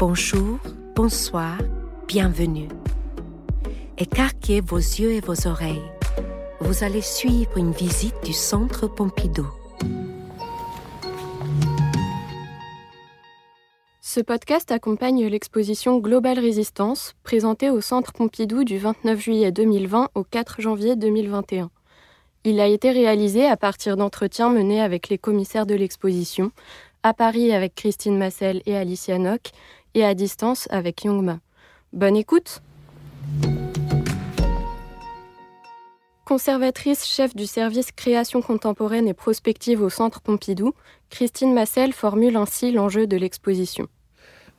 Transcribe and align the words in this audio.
Bonjour, 0.00 0.58
bonsoir, 0.96 1.58
bienvenue. 2.08 2.68
Écarquez 3.98 4.62
vos 4.62 4.78
yeux 4.78 5.12
et 5.12 5.20
vos 5.20 5.46
oreilles. 5.46 5.82
Vous 6.60 6.84
allez 6.84 7.02
suivre 7.02 7.58
une 7.58 7.72
visite 7.72 8.14
du 8.24 8.32
Centre 8.32 8.86
Pompidou. 8.86 9.46
Ce 14.00 14.20
podcast 14.20 14.72
accompagne 14.72 15.26
l'exposition 15.26 15.98
Global 15.98 16.38
Résistance, 16.38 17.14
présentée 17.22 17.68
au 17.68 17.82
Centre 17.82 18.14
Pompidou 18.14 18.64
du 18.64 18.78
29 18.78 19.20
juillet 19.20 19.52
2020 19.52 20.08
au 20.14 20.24
4 20.24 20.62
janvier 20.62 20.96
2021. 20.96 21.70
Il 22.44 22.58
a 22.58 22.66
été 22.68 22.90
réalisé 22.90 23.44
à 23.44 23.58
partir 23.58 23.98
d'entretiens 23.98 24.48
menés 24.48 24.80
avec 24.80 25.10
les 25.10 25.18
commissaires 25.18 25.66
de 25.66 25.74
l'exposition, 25.74 26.52
à 27.02 27.14
Paris 27.14 27.52
avec 27.52 27.74
Christine 27.74 28.16
Massel 28.16 28.62
et 28.66 28.76
Alicia 28.76 29.18
Nock, 29.18 29.50
et 29.94 30.04
à 30.04 30.14
distance 30.14 30.66
avec 30.70 31.04
Youngma. 31.04 31.40
Bonne 31.92 32.16
écoute 32.16 32.62
Conservatrice 36.24 37.04
chef 37.04 37.34
du 37.34 37.46
service 37.46 37.90
création 37.90 38.40
contemporaine 38.40 39.08
et 39.08 39.14
prospective 39.14 39.82
au 39.82 39.90
Centre 39.90 40.20
Pompidou, 40.20 40.74
Christine 41.08 41.52
Massel 41.52 41.92
formule 41.92 42.36
ainsi 42.36 42.70
l'enjeu 42.70 43.08
de 43.08 43.16
l'exposition. 43.16 43.88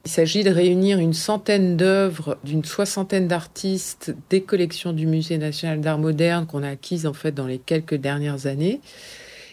Il 0.04 0.12
s'agit 0.12 0.44
de 0.44 0.50
réunir 0.50 0.98
une 1.00 1.14
centaine 1.14 1.78
d'œuvres 1.78 2.38
d'une 2.44 2.66
soixantaine 2.66 3.28
d'artistes 3.28 4.14
des 4.30 4.42
collections 4.42 4.92
du 4.92 5.08
Musée 5.08 5.38
national 5.38 5.80
d'art 5.80 6.00
moderne 6.00 6.46
qu'on 6.48 6.64
a 6.64 6.70
acquises 6.70 7.06
en 7.06 7.14
fait 7.14 7.32
dans 7.32 7.48
les 7.48 7.60
quelques 7.60 7.96
dernières 7.96 8.48
années 8.48 8.82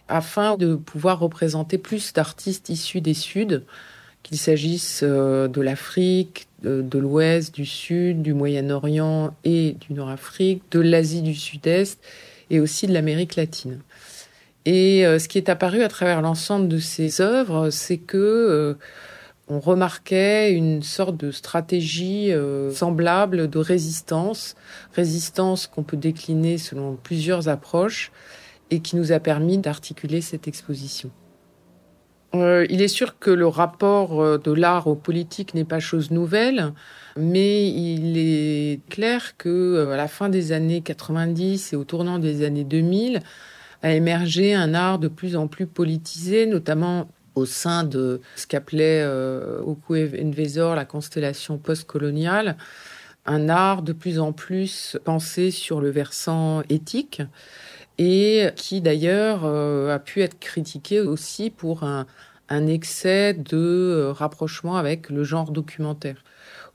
afin 0.08 0.56
de 0.56 0.74
pouvoir 0.74 1.20
représenter 1.20 1.78
plus 1.78 2.12
d'artistes 2.14 2.70
issus 2.70 3.00
des 3.00 3.14
Suds, 3.14 3.62
qu'il 4.22 4.38
s'agisse 4.38 5.00
euh, 5.02 5.48
de 5.48 5.60
l'Afrique, 5.60 6.46
de 6.62 6.98
l'Ouest, 6.98 7.54
du 7.54 7.64
Sud, 7.64 8.20
du 8.20 8.34
Moyen-Orient 8.34 9.32
et 9.44 9.76
du 9.80 9.94
Nord-Afrique, 9.94 10.62
de 10.72 10.80
l'Asie 10.80 11.22
du 11.22 11.34
Sud-Est 11.34 12.00
et 12.50 12.58
aussi 12.58 12.86
de 12.88 12.92
l'Amérique 12.92 13.36
latine. 13.36 13.78
Et 14.64 15.06
euh, 15.06 15.18
ce 15.18 15.28
qui 15.28 15.38
est 15.38 15.48
apparu 15.48 15.82
à 15.82 15.88
travers 15.88 16.20
l'ensemble 16.20 16.66
de 16.66 16.78
ces 16.78 17.20
œuvres, 17.20 17.70
c'est 17.70 17.96
que 17.96 18.16
euh, 18.16 18.74
on 19.48 19.60
remarquait 19.60 20.52
une 20.52 20.82
sorte 20.82 21.16
de 21.16 21.30
stratégie 21.30 22.30
semblable 22.70 23.48
de 23.48 23.58
résistance, 23.58 24.56
résistance 24.94 25.66
qu'on 25.66 25.84
peut 25.84 25.96
décliner 25.96 26.58
selon 26.58 26.98
plusieurs 27.02 27.48
approches 27.48 28.12
et 28.70 28.80
qui 28.80 28.96
nous 28.96 29.10
a 29.10 29.20
permis 29.20 29.56
d'articuler 29.56 30.20
cette 30.20 30.48
exposition. 30.48 31.10
Euh, 32.34 32.66
il 32.68 32.82
est 32.82 32.88
sûr 32.88 33.18
que 33.18 33.30
le 33.30 33.46
rapport 33.46 34.20
euh, 34.20 34.38
de 34.38 34.52
l'art 34.52 34.86
aux 34.86 34.94
politiques 34.94 35.54
n'est 35.54 35.64
pas 35.64 35.80
chose 35.80 36.10
nouvelle, 36.10 36.72
mais 37.16 37.68
il 37.68 38.18
est 38.18 38.80
clair 38.90 39.36
que 39.38 39.48
euh, 39.48 39.92
à 39.92 39.96
la 39.96 40.08
fin 40.08 40.28
des 40.28 40.52
années 40.52 40.82
90 40.82 41.72
et 41.72 41.76
au 41.76 41.84
tournant 41.84 42.18
des 42.18 42.44
années 42.44 42.64
2000 42.64 43.20
a 43.82 43.92
émergé 43.92 44.54
un 44.54 44.74
art 44.74 44.98
de 44.98 45.08
plus 45.08 45.36
en 45.36 45.46
plus 45.46 45.66
politisé, 45.66 46.46
notamment 46.46 47.08
au 47.34 47.46
sein 47.46 47.84
de 47.84 48.20
ce 48.36 48.46
qu'appelait 48.46 49.02
euh, 49.02 49.60
Oku 49.60 49.94
la 49.94 50.84
constellation 50.84 51.58
postcoloniale, 51.58 52.56
un 53.26 53.48
art 53.48 53.82
de 53.82 53.92
plus 53.92 54.18
en 54.18 54.32
plus 54.32 54.98
pensé 55.04 55.50
sur 55.50 55.80
le 55.80 55.90
versant 55.90 56.62
éthique 56.68 57.22
et 57.98 58.48
qui 58.54 58.80
d'ailleurs 58.80 59.44
euh, 59.44 59.94
a 59.94 59.98
pu 59.98 60.22
être 60.22 60.38
critiqué 60.38 61.00
aussi 61.00 61.50
pour 61.50 61.82
un, 61.82 62.06
excès 62.50 63.34
de 63.34 63.58
euh, 63.58 64.12
rapprochement 64.12 64.76
avec 64.76 65.10
le 65.10 65.22
genre 65.22 65.50
documentaire. 65.50 66.24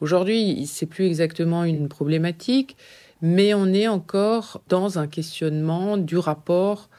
Aujourd'hui, 0.02 0.68
c'est 0.68 0.86
plus 0.86 1.06
exactement 1.06 1.64
une 1.64 1.88
problématique, 1.88 2.78
mais 3.22 3.53
on 3.53 3.68
est 3.68 3.88
encore 3.88 4.62
dans 4.68 5.00
un 5.00 5.08
questionnement 5.08 5.97
du 5.97 6.18
rapport 6.18 6.90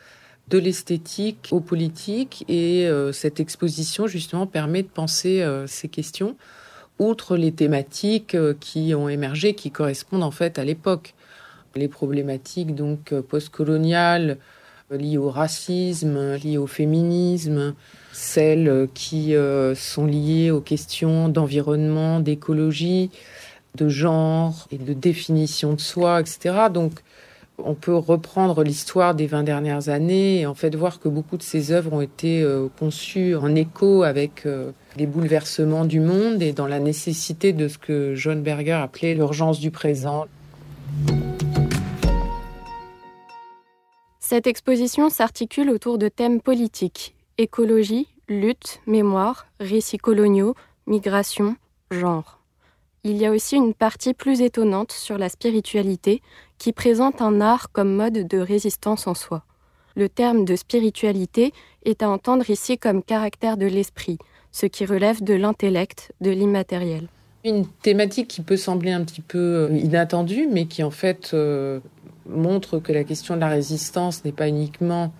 de 0.48 0.58
l'esthétique 0.58 1.48
aux 1.52 1.60
politiques 1.60 2.44
et 2.48 2.88
euh, 2.88 3.12
cette 3.12 3.38
exposition 3.38 4.06
justement 4.06 4.46
permet 4.46 4.82
de 4.82 4.88
penser 4.88 5.46
ces 5.66 5.88
questions 5.88 6.36
outre 6.98 7.36
les 7.36 7.52
thématiques 7.52 8.36
qui 8.60 8.94
ont 8.94 9.08
émergé 9.08 9.54
qui 9.54 9.70
correspondent 9.70 10.22
en 10.22 10.30
fait 10.30 10.58
à 10.58 10.64
l'époque 10.64 11.14
les 11.76 11.88
problématiques 11.88 12.74
donc 12.74 13.12
euh, 13.12 13.22
postcoloniales 13.22 14.38
euh, 14.92 14.96
liées 14.96 15.18
au 15.18 15.30
racisme, 15.30 16.34
liées 16.36 16.58
au 16.58 16.66
féminisme, 16.66 17.74
celles 18.12 18.68
euh, 18.68 18.86
qui 18.92 19.34
sont 19.74 20.06
liées 20.06 20.50
aux 20.50 20.60
questions 20.60 21.28
d'environnement, 21.28 22.20
d'écologie, 22.20 23.10
de 23.76 23.88
genre 23.88 24.68
et 24.70 24.78
de 24.78 24.92
définition 24.92 25.72
de 25.72 25.80
soi, 25.80 26.20
etc. 26.20 26.68
Donc, 26.72 26.92
on 27.58 27.74
peut 27.74 27.96
reprendre 27.96 28.64
l'histoire 28.64 29.14
des 29.14 29.28
20 29.28 29.44
dernières 29.44 29.88
années 29.88 30.40
et 30.40 30.46
en 30.46 30.54
fait 30.54 30.74
voir 30.74 30.98
que 30.98 31.08
beaucoup 31.08 31.36
de 31.36 31.42
ces 31.42 31.70
œuvres 31.70 31.92
ont 31.92 32.00
été 32.00 32.44
conçues 32.80 33.36
en 33.36 33.54
écho 33.54 34.02
avec 34.02 34.44
les 34.96 35.06
bouleversements 35.06 35.84
du 35.84 36.00
monde 36.00 36.42
et 36.42 36.52
dans 36.52 36.66
la 36.66 36.80
nécessité 36.80 37.52
de 37.52 37.68
ce 37.68 37.78
que 37.78 38.16
John 38.16 38.42
Berger 38.42 38.72
appelait 38.72 39.14
l'urgence 39.14 39.60
du 39.60 39.70
présent. 39.70 40.26
Cette 44.26 44.46
exposition 44.46 45.10
s'articule 45.10 45.68
autour 45.68 45.98
de 45.98 46.08
thèmes 46.08 46.40
politiques, 46.40 47.14
écologie, 47.36 48.08
lutte, 48.26 48.80
mémoire, 48.86 49.46
récits 49.60 49.98
coloniaux, 49.98 50.54
migration, 50.86 51.56
genre. 51.90 52.40
Il 53.04 53.18
y 53.18 53.26
a 53.26 53.30
aussi 53.30 53.56
une 53.56 53.74
partie 53.74 54.14
plus 54.14 54.40
étonnante 54.40 54.92
sur 54.92 55.18
la 55.18 55.28
spiritualité 55.28 56.22
qui 56.56 56.72
présente 56.72 57.20
un 57.20 57.42
art 57.42 57.70
comme 57.70 57.94
mode 57.94 58.26
de 58.26 58.38
résistance 58.38 59.06
en 59.06 59.12
soi. 59.12 59.44
Le 59.94 60.08
terme 60.08 60.46
de 60.46 60.56
spiritualité 60.56 61.52
est 61.84 62.02
à 62.02 62.08
entendre 62.08 62.48
ici 62.48 62.78
comme 62.78 63.02
caractère 63.02 63.58
de 63.58 63.66
l'esprit, 63.66 64.16
ce 64.52 64.64
qui 64.64 64.86
relève 64.86 65.22
de 65.22 65.34
l'intellect, 65.34 66.12
de 66.22 66.30
l'immatériel. 66.30 67.08
Une 67.44 67.66
thématique 67.66 68.28
qui 68.28 68.40
peut 68.40 68.56
sembler 68.56 68.92
un 68.92 69.04
petit 69.04 69.20
peu 69.20 69.68
euh, 69.68 69.76
inattendue, 69.76 70.48
mais 70.50 70.64
qui 70.64 70.82
en 70.82 70.90
fait 70.90 71.32
euh, 71.34 71.78
montre 72.26 72.78
que 72.78 72.92
la 72.92 73.04
question 73.04 73.34
de 73.34 73.40
la 73.40 73.48
résistance 73.48 74.24
n'est 74.24 74.32
pas 74.32 74.48
uniquement 74.48 75.12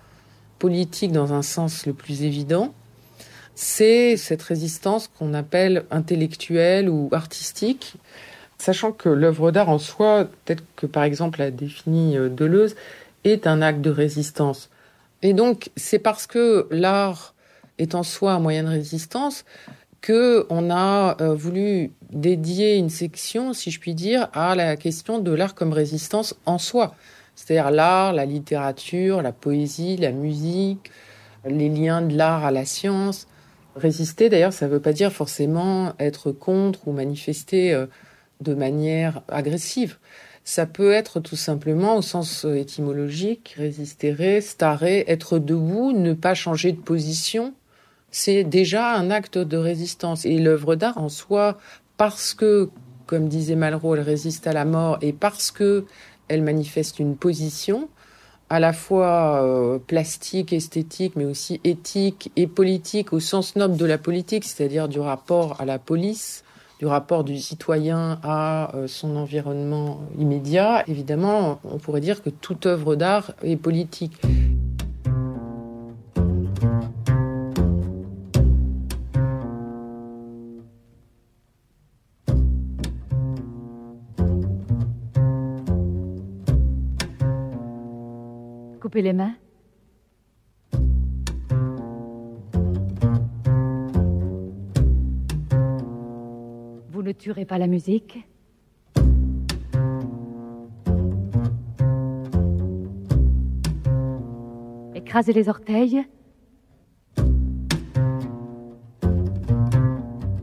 politique 0.59 1.11
dans 1.11 1.33
un 1.33 1.41
sens 1.41 1.85
le 1.85 1.93
plus 1.93 2.23
évident, 2.23 2.73
c'est 3.55 4.17
cette 4.17 4.41
résistance 4.41 5.07
qu'on 5.07 5.33
appelle 5.33 5.85
intellectuelle 5.89 6.89
ou 6.89 7.09
artistique, 7.13 7.95
sachant 8.57 8.91
que 8.91 9.09
l'œuvre 9.09 9.51
d'art 9.51 9.69
en 9.69 9.79
soi, 9.79 10.25
peut-être 10.45 10.63
que 10.75 10.85
par 10.85 11.03
exemple 11.03 11.39
l'a 11.39 11.51
défini 11.51 12.17
euh, 12.17 12.29
Deleuze, 12.29 12.75
est 13.23 13.47
un 13.47 13.61
acte 13.61 13.81
de 13.81 13.89
résistance. 13.89 14.69
Et 15.21 15.33
donc 15.33 15.71
c'est 15.75 15.99
parce 15.99 16.27
que 16.27 16.67
l'art 16.69 17.33
est 17.77 17.95
en 17.95 18.03
soi 18.03 18.33
un 18.33 18.39
moyen 18.39 18.63
de 18.63 18.69
résistance 18.69 19.45
que 20.01 20.45
on 20.49 20.69
a 20.69 21.17
euh, 21.21 21.33
voulu 21.33 21.91
dédier 22.15 22.77
une 22.77 22.89
section, 22.89 23.53
si 23.53 23.69
je 23.69 23.79
puis 23.79 23.93
dire, 23.93 24.29
à 24.33 24.55
la 24.55 24.75
question 24.77 25.19
de 25.19 25.31
l'art 25.31 25.53
comme 25.53 25.73
résistance 25.73 26.35
en 26.45 26.57
soi. 26.57 26.95
C'est-à-dire 27.35 27.69
l'art, 27.69 28.13
la 28.13 28.25
littérature, 28.25 29.21
la 29.21 29.33
poésie, 29.33 29.97
la 29.97 30.11
musique, 30.11 30.91
les 31.45 31.69
liens 31.69 32.01
de 32.01 32.15
l'art 32.15 32.45
à 32.45 32.51
la 32.51 32.65
science. 32.65 33.27
Résister, 33.75 34.29
d'ailleurs, 34.29 34.53
ça 34.53 34.67
ne 34.67 34.71
veut 34.71 34.79
pas 34.79 34.93
dire 34.93 35.11
forcément 35.11 35.93
être 35.99 36.31
contre 36.31 36.87
ou 36.87 36.93
manifester 36.93 37.73
euh, 37.73 37.85
de 38.39 38.53
manière 38.53 39.21
agressive. 39.27 39.97
Ça 40.45 40.65
peut 40.65 40.93
être 40.93 41.19
tout 41.19 41.35
simplement, 41.35 41.97
au 41.97 42.01
sens 42.01 42.45
étymologique, 42.45 43.55
résister, 43.57 44.41
starer, 44.41 45.03
être 45.07 45.39
debout, 45.39 45.91
ne 45.91 46.13
pas 46.13 46.35
changer 46.35 46.71
de 46.71 46.79
position, 46.79 47.53
c'est 48.17 48.45
déjà 48.45 48.93
un 48.93 49.11
acte 49.11 49.37
de 49.37 49.57
résistance. 49.57 50.25
Et 50.25 50.37
l'œuvre 50.37 50.75
d'art 50.75 50.97
en 50.97 51.09
soi, 51.09 51.57
parce 51.97 52.33
que, 52.33 52.69
comme 53.05 53.27
disait 53.27 53.55
Malraux, 53.55 53.95
elle 53.95 54.01
résiste 54.01 54.47
à 54.47 54.53
la 54.53 54.65
mort 54.65 54.97
et 55.01 55.13
parce 55.13 55.51
que 55.51 55.85
elle 56.27 56.41
manifeste 56.41 56.99
une 56.99 57.15
position, 57.15 57.87
à 58.49 58.59
la 58.59 58.73
fois 58.73 59.43
euh, 59.43 59.79
plastique, 59.79 60.53
esthétique, 60.53 61.13
mais 61.15 61.25
aussi 61.25 61.61
éthique 61.63 62.31
et 62.35 62.47
politique 62.47 63.13
au 63.13 63.19
sens 63.19 63.55
noble 63.55 63.77
de 63.77 63.85
la 63.85 63.97
politique, 63.97 64.43
c'est-à-dire 64.43 64.87
du 64.87 64.99
rapport 64.99 65.59
à 65.59 65.65
la 65.65 65.79
police, 65.79 66.43
du 66.79 66.85
rapport 66.85 67.23
du 67.23 67.37
citoyen 67.39 68.19
à 68.23 68.75
euh, 68.75 68.87
son 68.87 69.15
environnement 69.15 70.01
immédiat. 70.19 70.83
Évidemment, 70.87 71.59
on 71.63 71.77
pourrait 71.77 72.01
dire 72.01 72.21
que 72.21 72.29
toute 72.29 72.65
œuvre 72.65 72.95
d'art 72.95 73.31
est 73.43 73.55
politique. 73.55 74.19
Les 88.93 89.13
mains 89.13 89.35
tuerez 97.17 97.45
pas 97.45 97.57
la 97.57 97.67
musique 97.67 98.27
Écrasez 104.93 105.33
les 105.33 105.49
orteils. 105.49 106.03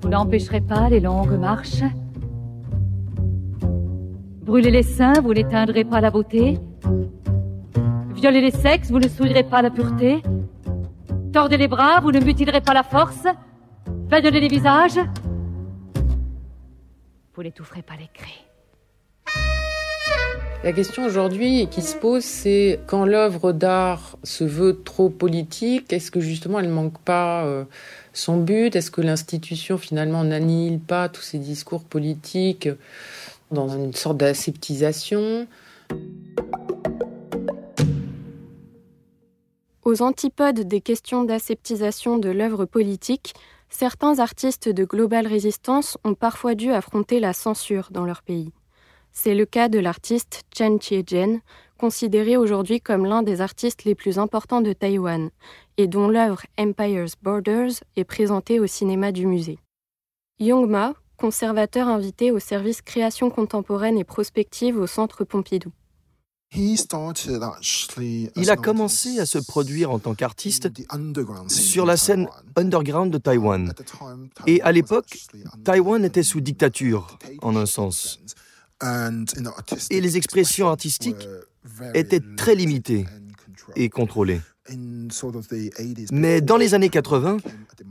Vous 0.00 0.08
n'empêcherez 0.08 0.60
pas 0.60 0.88
les 0.88 1.00
longues 1.00 1.38
marches. 1.38 1.82
Brûlez 4.42 4.70
les 4.70 4.82
seins, 4.82 5.14
vous 5.22 5.34
n'éteindrez 5.34 5.84
pas 5.84 6.00
la 6.00 6.10
beauté. 6.10 6.58
Violez 8.22 8.40
les 8.40 8.52
sexes, 8.52 8.88
vous 8.92 9.00
ne 9.00 9.08
souillerez 9.08 9.42
pas 9.42 9.62
la 9.62 9.70
pureté. 9.70 10.22
Tordez 11.32 11.56
les 11.56 11.66
bras, 11.66 11.98
vous 11.98 12.12
ne 12.12 12.20
mutilerez 12.20 12.60
pas 12.60 12.72
la 12.72 12.84
force. 12.84 13.24
Badionnez 13.88 14.38
les 14.38 14.46
visages, 14.46 15.00
vous 17.34 17.42
n'étoufferez 17.42 17.82
pas 17.82 17.94
les 17.98 18.08
cris. 18.14 18.44
La 20.62 20.72
question 20.72 21.04
aujourd'hui 21.04 21.66
qui 21.68 21.82
se 21.82 21.96
pose, 21.96 22.22
c'est 22.22 22.78
quand 22.86 23.04
l'œuvre 23.06 23.50
d'art 23.50 24.16
se 24.22 24.44
veut 24.44 24.80
trop 24.84 25.08
politique, 25.08 25.92
est-ce 25.92 26.12
que 26.12 26.20
justement 26.20 26.60
elle 26.60 26.68
ne 26.68 26.72
manque 26.72 27.00
pas 27.00 27.44
euh, 27.44 27.64
son 28.12 28.36
but? 28.36 28.76
Est-ce 28.76 28.92
que 28.92 29.00
l'institution 29.00 29.78
finalement 29.78 30.22
n'annihile 30.22 30.78
pas 30.78 31.08
tous 31.08 31.22
ces 31.22 31.38
discours 31.38 31.82
politiques 31.82 32.68
dans 33.50 33.68
une 33.68 33.92
sorte 33.94 34.18
d'aseptisation? 34.18 35.48
Aux 39.84 40.00
antipodes 40.00 40.60
des 40.60 40.80
questions 40.80 41.24
d'aseptisation 41.24 42.16
de 42.16 42.30
l'œuvre 42.30 42.66
politique, 42.66 43.34
certains 43.68 44.20
artistes 44.20 44.68
de 44.68 44.84
Global 44.84 45.26
Resistance 45.26 45.98
ont 46.04 46.14
parfois 46.14 46.54
dû 46.54 46.70
affronter 46.70 47.18
la 47.18 47.32
censure 47.32 47.88
dans 47.90 48.04
leur 48.04 48.22
pays. 48.22 48.52
C'est 49.10 49.34
le 49.34 49.44
cas 49.44 49.68
de 49.68 49.80
l'artiste 49.80 50.44
Chen 50.56 50.80
Chie-jen, 50.80 51.40
considéré 51.78 52.36
aujourd'hui 52.36 52.80
comme 52.80 53.06
l'un 53.06 53.24
des 53.24 53.40
artistes 53.40 53.82
les 53.82 53.96
plus 53.96 54.20
importants 54.20 54.60
de 54.60 54.72
Taïwan, 54.72 55.30
et 55.78 55.88
dont 55.88 56.06
l'œuvre 56.06 56.42
Empire's 56.56 57.16
Borders 57.20 57.72
est 57.96 58.04
présentée 58.04 58.60
au 58.60 58.68
cinéma 58.68 59.10
du 59.10 59.26
musée. 59.26 59.58
Young 60.38 60.70
Ma, 60.70 60.94
conservateur 61.16 61.88
invité 61.88 62.30
au 62.30 62.38
service 62.38 62.82
création 62.82 63.30
contemporaine 63.30 63.98
et 63.98 64.04
prospective 64.04 64.78
au 64.78 64.86
Centre 64.86 65.24
Pompidou. 65.24 65.72
Il 66.54 68.50
a 68.50 68.56
commencé 68.56 69.18
à 69.18 69.26
se 69.26 69.38
produire 69.38 69.90
en 69.90 69.98
tant 69.98 70.14
qu'artiste 70.14 70.68
sur 71.48 71.86
la 71.86 71.96
scène 71.96 72.28
underground 72.56 73.12
de 73.12 73.18
Taïwan. 73.18 73.72
Et 74.46 74.60
à 74.62 74.72
l'époque, 74.72 75.18
Taïwan 75.64 76.04
était 76.04 76.22
sous 76.22 76.40
dictature, 76.40 77.18
en 77.40 77.56
un 77.56 77.66
sens. 77.66 78.20
Et 79.90 80.00
les 80.00 80.16
expressions 80.16 80.68
artistiques 80.68 81.28
étaient 81.94 82.22
très 82.36 82.54
limitées 82.54 83.06
et 83.76 83.88
contrôlées. 83.88 84.40
Mais 86.12 86.40
dans 86.40 86.56
les 86.56 86.74
années 86.74 86.88
80, 86.88 87.38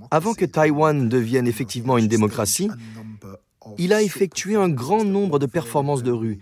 avant 0.10 0.34
que 0.34 0.46
Taïwan 0.46 1.10
devienne 1.10 1.48
effectivement 1.48 1.98
une 1.98 2.08
démocratie, 2.08 2.70
il 3.78 3.94
a 3.94 4.02
effectué 4.02 4.56
un 4.56 4.70
grand 4.70 5.04
nombre 5.04 5.40
de 5.40 5.46
performances 5.46 6.04
de 6.04 6.12
rue, 6.12 6.40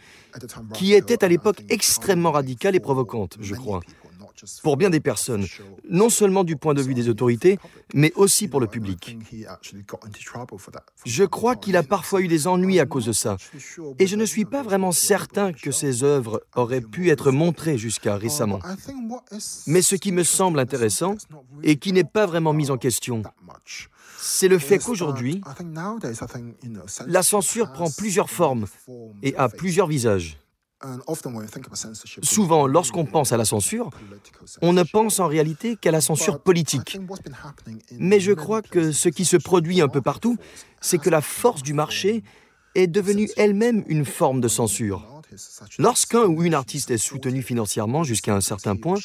qui 0.73 0.93
étaient 0.93 1.23
à 1.23 1.27
l'époque 1.27 1.63
extrêmement 1.69 2.31
radicales 2.31 2.75
et 2.75 2.79
provocantes, 2.79 3.37
je 3.41 3.55
crois 3.55 3.81
pour 4.63 4.77
bien 4.77 4.89
des 4.89 4.99
personnes, 4.99 5.45
non 5.89 6.09
seulement 6.09 6.43
du 6.43 6.55
point 6.55 6.73
de 6.73 6.81
vue 6.81 6.93
des 6.93 7.09
autorités, 7.09 7.59
mais 7.93 8.11
aussi 8.15 8.47
pour 8.47 8.59
le 8.59 8.67
public. 8.67 9.17
Je 11.05 11.23
crois 11.23 11.55
qu'il 11.55 11.77
a 11.77 11.83
parfois 11.83 12.21
eu 12.21 12.27
des 12.27 12.47
ennuis 12.47 12.79
à 12.79 12.85
cause 12.85 13.05
de 13.05 13.11
ça, 13.11 13.37
et 13.97 14.07
je 14.07 14.15
ne 14.15 14.25
suis 14.25 14.45
pas 14.45 14.63
vraiment 14.63 14.91
certain 14.91 15.53
que 15.53 15.71
ses 15.71 16.03
œuvres 16.03 16.41
auraient 16.55 16.81
pu 16.81 17.09
être 17.09 17.31
montrées 17.31 17.77
jusqu'à 17.77 18.15
récemment. 18.15 18.59
Mais 19.67 19.81
ce 19.81 19.95
qui 19.95 20.11
me 20.11 20.23
semble 20.23 20.59
intéressant, 20.59 21.15
et 21.63 21.77
qui 21.77 21.93
n'est 21.93 22.03
pas 22.03 22.25
vraiment 22.25 22.53
mis 22.53 22.71
en 22.71 22.77
question, 22.77 23.23
c'est 24.21 24.47
le 24.47 24.59
fait 24.59 24.79
qu'aujourd'hui, 24.79 25.41
la 27.07 27.23
censure 27.23 27.71
prend 27.71 27.89
plusieurs 27.89 28.29
formes 28.29 28.65
et 29.23 29.35
a 29.35 29.49
plusieurs 29.49 29.87
visages. 29.87 30.37
Souvent, 32.23 32.65
lorsqu'on 32.65 33.05
pense 33.05 33.33
à 33.33 33.37
la 33.37 33.43
censure, 33.43 33.89
on 34.61 34.71
ne 34.71 34.83
pense 34.83 35.19
en 35.19 35.27
réalité 35.27 35.75
qu'à 35.75 35.91
la 35.91 35.99
censure 35.99 36.39
politique. 36.39 36.97
Mais 37.97 38.19
je 38.19 38.31
crois 38.31 38.61
que 38.61 38.91
ce 38.91 39.09
qui 39.09 39.25
se 39.25 39.35
produit 39.35 39.81
un 39.81 39.89
peu 39.89 40.01
partout, 40.01 40.37
c'est 40.79 40.97
que 40.97 41.09
la 41.09 41.21
force 41.21 41.63
du 41.63 41.73
marché 41.73 42.23
est 42.75 42.87
devenue 42.87 43.29
elle-même 43.35 43.83
une 43.87 44.05
forme 44.05 44.39
de 44.39 44.47
censure. 44.47 45.05
Lorsqu'un 45.77 46.23
ou 46.23 46.43
une 46.43 46.53
artiste 46.53 46.91
est 46.91 46.97
soutenu 46.97 47.41
financièrement 47.41 48.03
jusqu'à 48.03 48.33
un 48.33 48.41
certain 48.41 48.75
point, 48.75 48.97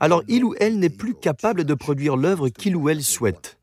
alors 0.00 0.22
il 0.28 0.44
ou 0.44 0.54
elle 0.60 0.78
n'est 0.78 0.90
plus 0.90 1.14
capable 1.14 1.64
de 1.64 1.74
produire 1.74 2.16
l'œuvre 2.16 2.48
qu'il 2.48 2.76
ou 2.76 2.88
elle 2.88 3.02
souhaite. 3.02 3.58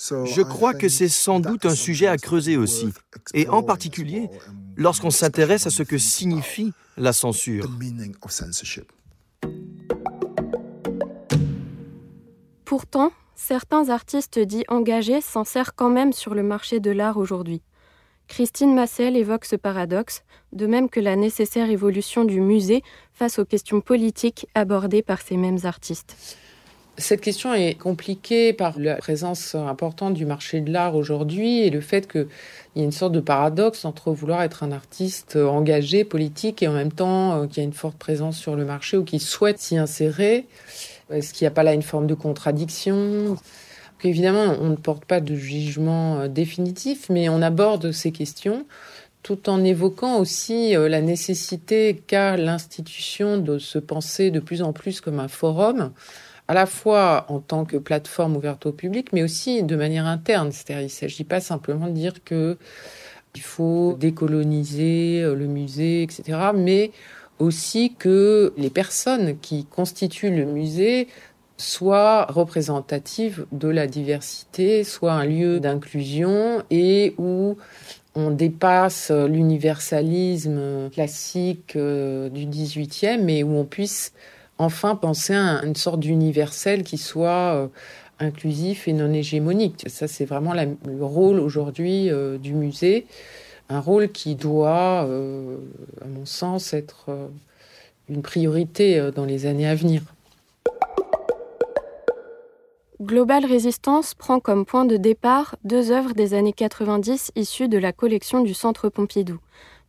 Je 0.00 0.42
crois 0.42 0.72
que 0.72 0.88
c'est 0.88 1.08
sans 1.08 1.40
doute 1.40 1.66
un 1.66 1.74
sujet 1.74 2.06
à 2.06 2.16
creuser 2.16 2.56
aussi, 2.56 2.88
et 3.34 3.48
en 3.48 3.62
particulier 3.62 4.30
lorsqu'on 4.76 5.10
s'intéresse 5.10 5.66
à 5.66 5.70
ce 5.70 5.82
que 5.82 5.98
signifie 5.98 6.72
la 6.96 7.12
censure. 7.12 7.68
Pourtant, 12.64 13.12
certains 13.34 13.90
artistes 13.90 14.38
dits 14.38 14.64
engagés 14.68 15.20
s'en 15.20 15.44
servent 15.44 15.72
quand 15.76 15.90
même 15.90 16.12
sur 16.12 16.34
le 16.34 16.42
marché 16.42 16.80
de 16.80 16.90
l'art 16.90 17.18
aujourd'hui. 17.18 17.60
Christine 18.26 18.74
Massel 18.74 19.16
évoque 19.16 19.44
ce 19.44 19.56
paradoxe, 19.56 20.22
de 20.52 20.66
même 20.66 20.88
que 20.88 21.00
la 21.00 21.16
nécessaire 21.16 21.68
évolution 21.68 22.24
du 22.24 22.40
musée 22.40 22.82
face 23.12 23.38
aux 23.38 23.44
questions 23.44 23.80
politiques 23.80 24.46
abordées 24.54 25.02
par 25.02 25.20
ces 25.20 25.36
mêmes 25.36 25.58
artistes. 25.64 26.16
Cette 26.98 27.20
question 27.20 27.54
est 27.54 27.74
compliquée 27.74 28.52
par 28.52 28.78
la 28.78 28.96
présence 28.96 29.54
importante 29.54 30.14
du 30.14 30.26
marché 30.26 30.60
de 30.60 30.70
l'art 30.70 30.96
aujourd'hui 30.96 31.60
et 31.60 31.70
le 31.70 31.80
fait 31.80 32.10
qu'il 32.10 32.26
y 32.76 32.80
a 32.80 32.84
une 32.84 32.92
sorte 32.92 33.12
de 33.12 33.20
paradoxe 33.20 33.84
entre 33.84 34.12
vouloir 34.12 34.42
être 34.42 34.62
un 34.62 34.72
artiste 34.72 35.36
engagé, 35.36 36.04
politique, 36.04 36.62
et 36.62 36.68
en 36.68 36.72
même 36.72 36.92
temps 36.92 37.42
euh, 37.42 37.46
qui 37.46 37.60
a 37.60 37.62
une 37.62 37.72
forte 37.72 37.96
présence 37.96 38.36
sur 38.36 38.54
le 38.54 38.64
marché 38.64 38.96
ou 38.96 39.04
qui 39.04 39.18
souhaite 39.18 39.58
s'y 39.58 39.78
insérer. 39.78 40.46
Est-ce 41.10 41.32
qu'il 41.32 41.44
n'y 41.44 41.48
a 41.48 41.52
pas 41.52 41.62
là 41.62 41.72
une 41.72 41.82
forme 41.82 42.06
de 42.06 42.14
contradiction? 42.14 43.36
Évidemment, 44.02 44.56
on 44.60 44.68
ne 44.68 44.76
porte 44.76 45.04
pas 45.04 45.20
de 45.20 45.34
jugement 45.34 46.20
euh, 46.20 46.28
définitif, 46.28 47.08
mais 47.08 47.28
on 47.28 47.40
aborde 47.40 47.92
ces 47.92 48.12
questions 48.12 48.66
tout 49.22 49.50
en 49.50 49.62
évoquant 49.64 50.18
aussi 50.18 50.74
euh, 50.74 50.88
la 50.88 51.00
nécessité 51.00 52.02
qu'a 52.06 52.36
l'institution 52.36 53.38
de 53.38 53.58
se 53.58 53.78
penser 53.78 54.30
de 54.30 54.40
plus 54.40 54.62
en 54.62 54.72
plus 54.72 55.00
comme 55.00 55.20
un 55.20 55.28
forum 55.28 55.92
à 56.50 56.52
la 56.52 56.66
fois 56.66 57.26
en 57.28 57.38
tant 57.38 57.64
que 57.64 57.76
plateforme 57.76 58.36
ouverte 58.36 58.66
au 58.66 58.72
public, 58.72 59.12
mais 59.12 59.22
aussi 59.22 59.62
de 59.62 59.76
manière 59.76 60.06
interne. 60.06 60.50
C'est-à-dire, 60.50 60.80
il 60.80 60.86
ne 60.86 60.88
s'agit 60.88 61.22
pas 61.22 61.38
simplement 61.38 61.86
de 61.86 61.92
dire 61.92 62.24
que 62.24 62.58
il 63.36 63.40
faut 63.40 63.94
décoloniser 64.00 65.22
euh, 65.22 65.36
le 65.36 65.46
musée, 65.46 66.02
etc., 66.02 66.50
mais 66.52 66.90
aussi 67.38 67.94
que 67.96 68.52
les 68.56 68.68
personnes 68.68 69.38
qui 69.38 69.64
constituent 69.64 70.34
le 70.34 70.44
musée 70.44 71.06
soient 71.56 72.26
représentatives 72.26 73.46
de 73.52 73.68
la 73.68 73.86
diversité, 73.86 74.82
soient 74.82 75.12
un 75.12 75.26
lieu 75.26 75.60
d'inclusion 75.60 76.64
et 76.72 77.14
où 77.16 77.58
on 78.16 78.32
dépasse 78.32 79.12
l'universalisme 79.12 80.90
classique 80.90 81.76
euh, 81.76 82.28
du 82.28 82.46
18e, 82.46 83.22
mais 83.22 83.44
où 83.44 83.56
on 83.56 83.64
puisse 83.64 84.12
enfin 84.60 84.94
penser 84.94 85.34
à 85.34 85.62
une 85.64 85.74
sorte 85.74 86.00
d'universel 86.00 86.82
qui 86.84 86.98
soit 86.98 87.54
euh, 87.54 87.68
inclusif 88.18 88.86
et 88.86 88.92
non 88.92 89.12
hégémonique. 89.12 89.86
Ça, 89.88 90.06
c'est 90.06 90.26
vraiment 90.26 90.52
le 90.52 91.04
rôle 91.04 91.40
aujourd'hui 91.40 92.10
euh, 92.10 92.36
du 92.36 92.52
musée, 92.52 93.06
un 93.70 93.80
rôle 93.80 94.10
qui 94.10 94.34
doit, 94.34 95.06
euh, 95.06 95.56
à 96.02 96.06
mon 96.06 96.26
sens, 96.26 96.74
être 96.74 97.06
une 98.10 98.20
priorité 98.20 99.10
dans 99.14 99.24
les 99.24 99.46
années 99.46 99.66
à 99.66 99.74
venir. 99.74 100.02
Global 103.00 103.46
Résistance 103.46 104.12
prend 104.12 104.40
comme 104.40 104.66
point 104.66 104.84
de 104.84 104.98
départ 104.98 105.56
deux 105.64 105.90
œuvres 105.90 106.12
des 106.12 106.34
années 106.34 106.52
90 106.52 107.32
issues 107.34 107.68
de 107.68 107.78
la 107.78 107.92
collection 107.92 108.42
du 108.42 108.52
Centre 108.52 108.90
Pompidou 108.90 109.38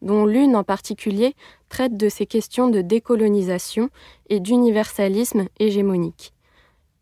dont 0.02 0.26
l'une 0.26 0.56
en 0.56 0.64
particulier 0.64 1.36
traite 1.70 1.98
de 1.98 2.10
ces 2.10 2.26
questions 2.26 2.70
de 2.70 2.82
décolonisation 2.82 3.90
et 4.30 4.40
d'universalisme 4.40 5.46
hégémonique. 5.60 6.34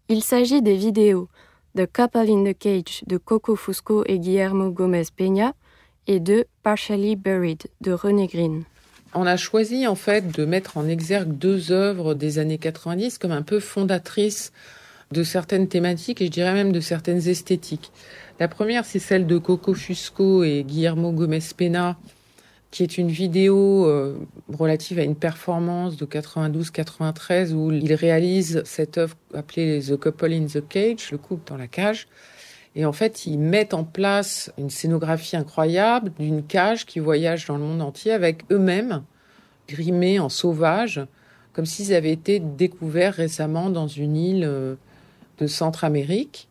Il 0.09 0.23
s'agit 0.23 0.61
des 0.61 0.75
vidéos 0.75 1.29
The 1.77 1.85
Couple 1.85 2.29
in 2.29 2.43
the 2.43 2.57
Cage 2.57 3.03
de 3.07 3.17
Coco 3.17 3.55
Fusco 3.55 4.03
et 4.05 4.19
Guillermo 4.19 4.71
Gomez 4.71 5.05
Peña 5.15 5.53
et 6.07 6.19
de 6.19 6.45
Partially 6.63 7.15
Buried 7.15 7.63
de 7.81 7.91
René 7.91 8.27
Green. 8.27 8.63
On 9.13 9.25
a 9.25 9.37
choisi 9.37 9.87
en 9.87 9.95
fait 9.95 10.35
de 10.35 10.45
mettre 10.45 10.77
en 10.77 10.87
exergue 10.87 11.31
deux 11.37 11.71
œuvres 11.71 12.13
des 12.13 12.39
années 12.39 12.57
90 12.57 13.17
comme 13.17 13.31
un 13.31 13.41
peu 13.41 13.59
fondatrices 13.59 14.51
de 15.11 15.23
certaines 15.23 15.67
thématiques 15.67 16.21
et 16.21 16.25
je 16.25 16.31
dirais 16.31 16.53
même 16.53 16.71
de 16.71 16.79
certaines 16.79 17.27
esthétiques. 17.27 17.91
La 18.39 18.47
première, 18.47 18.85
c'est 18.85 18.99
celle 18.99 19.27
de 19.27 19.37
Coco 19.37 19.73
Fusco 19.73 20.43
et 20.43 20.63
Guillermo 20.63 21.11
Gomez 21.11 21.39
Pena, 21.55 21.97
qui 22.71 22.83
est 22.83 22.97
une 22.97 23.09
vidéo 23.09 23.85
euh, 23.87 24.17
relative 24.51 24.99
à 24.99 25.03
une 25.03 25.15
performance 25.15 25.97
de 25.97 26.05
92-93 26.05 27.53
où 27.53 27.71
ils 27.71 27.93
réalisent 27.93 28.61
cette 28.63 28.97
œuvre 28.97 29.15
appelée 29.33 29.81
The 29.81 29.95
Couple 29.95 30.33
in 30.33 30.45
the 30.45 30.67
Cage, 30.67 31.11
le 31.11 31.17
couple 31.17 31.49
dans 31.49 31.57
la 31.57 31.67
cage. 31.67 32.07
Et 32.75 32.85
en 32.85 32.93
fait, 32.93 33.25
ils 33.25 33.39
mettent 33.39 33.73
en 33.73 33.83
place 33.83 34.51
une 34.59 34.69
scénographie 34.69 35.35
incroyable 35.35 36.11
d'une 36.19 36.43
cage 36.43 36.85
qui 36.85 36.99
voyage 36.99 37.47
dans 37.47 37.57
le 37.57 37.63
monde 37.63 37.81
entier 37.81 38.11
avec 38.11 38.43
eux-mêmes 38.51 39.03
grimés 39.67 40.19
en 40.19 40.29
sauvages, 40.29 41.01
comme 41.53 41.65
s'ils 41.65 41.93
avaient 41.93 42.11
été 42.11 42.39
découverts 42.39 43.15
récemment 43.15 43.71
dans 43.71 43.87
une 43.87 44.15
île 44.15 44.43
euh, 44.45 44.75
de 45.39 45.47
Centre-Amérique, 45.47 46.47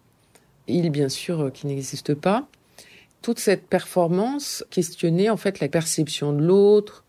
île 0.67 0.91
bien 0.91 1.09
sûr 1.09 1.41
euh, 1.41 1.51
qui 1.51 1.69
n'existe 1.69 2.15
pas 2.15 2.49
toute 3.23 3.39
cette 3.39 3.67
performance 3.67 4.65
questionnait 4.71 5.31
en 5.31 5.37
fait 5.37 5.61
la 5.61 5.69
perception 5.69 6.33
de 6.33 6.43
l'autre, 6.43 7.05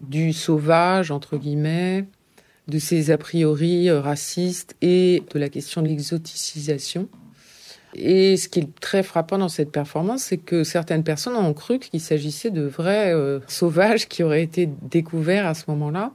du 0.00 0.32
sauvage 0.32 1.10
entre 1.10 1.36
guillemets, 1.36 2.04
de 2.68 2.78
ses 2.78 3.10
a 3.10 3.18
priori 3.18 3.88
euh, 3.88 4.00
racistes 4.00 4.76
et 4.82 5.22
de 5.32 5.38
la 5.38 5.48
question 5.48 5.82
de 5.82 5.88
l'exoticisation. 5.88 7.08
Et 7.94 8.36
ce 8.38 8.48
qui 8.48 8.60
est 8.60 8.80
très 8.80 9.02
frappant 9.02 9.36
dans 9.36 9.50
cette 9.50 9.70
performance, 9.70 10.22
c'est 10.22 10.38
que 10.38 10.64
certaines 10.64 11.04
personnes 11.04 11.36
ont 11.36 11.52
cru 11.52 11.78
qu'il 11.78 12.00
s'agissait 12.00 12.50
de 12.50 12.62
vrais 12.62 13.12
euh, 13.12 13.40
sauvages 13.48 14.08
qui 14.08 14.22
auraient 14.22 14.42
été 14.42 14.68
découverts 14.82 15.46
à 15.46 15.54
ce 15.54 15.64
moment-là 15.68 16.12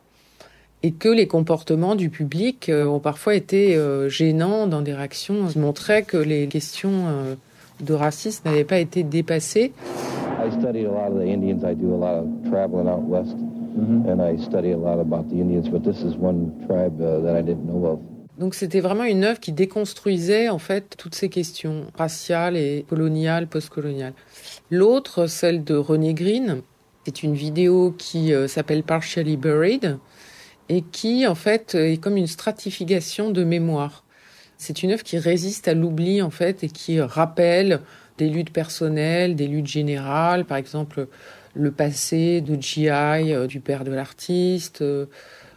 et 0.83 0.91
que 0.91 1.09
les 1.09 1.27
comportements 1.27 1.95
du 1.95 2.09
public 2.09 2.69
euh, 2.69 2.85
ont 2.85 2.99
parfois 2.99 3.35
été 3.35 3.79
gênants 4.09 4.67
dans 4.67 4.81
des 4.81 4.93
réactions 4.93 5.47
qui 5.47 5.59
montraient 5.59 6.03
que 6.03 6.17
les 6.17 6.47
questions 6.47 7.37
de 7.81 7.93
racisme 7.93 8.48
n'avait 8.48 8.63
pas 8.63 8.79
été 8.79 9.03
dépassé. 9.03 9.74
Donc 18.38 18.53
c'était 18.53 18.79
vraiment 18.79 19.03
une 19.03 19.24
œuvre 19.24 19.39
qui 19.39 19.51
déconstruisait 19.51 20.50
en 20.50 20.60
fait 20.60 20.96
toutes 20.98 21.15
ces 21.15 21.29
questions 21.29 21.86
raciales 21.98 22.55
et 22.55 22.86
coloniales, 22.88 23.48
postcoloniales. 23.48 24.13
L'autre, 24.69 25.27
celle 25.27 25.63
de 25.63 25.75
René 25.75 26.13
Green, 26.13 26.62
c'est 27.05 27.24
une 27.24 27.34
vidéo 27.34 27.96
qui 27.98 28.34
euh, 28.34 28.48
s'appelle 28.48 28.84
Partially 28.84 29.38
Buried 29.38 29.98
et 30.69 30.81
qui 30.81 31.25
en 31.25 31.36
fait 31.36 31.74
est 31.75 31.98
comme 31.98 32.17
une 32.17 32.27
stratification 32.27 33.31
de 33.31 33.43
mémoire. 33.43 34.03
C'est 34.57 34.83
une 34.83 34.91
œuvre 34.91 35.03
qui 35.03 35.17
résiste 35.17 35.67
à 35.67 35.73
l'oubli 35.73 36.21
en 36.21 36.31
fait 36.31 36.63
et 36.63 36.69
qui 36.69 36.99
rappelle 36.99 37.81
des 38.17 38.29
luttes 38.29 38.51
personnelles, 38.51 39.35
des 39.35 39.47
luttes 39.47 39.67
générales, 39.67 40.45
par 40.45 40.57
exemple 40.57 41.07
le 41.57 41.71
passé 41.71 42.41
de 42.41 42.55
GI, 42.59 42.89
euh, 42.89 43.47
du 43.47 43.59
père 43.59 43.83
de 43.83 43.91
l'artiste, 43.91 44.81
euh, 44.81 45.07